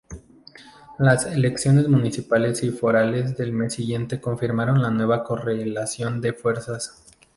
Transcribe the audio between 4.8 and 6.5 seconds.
la nueva correlación de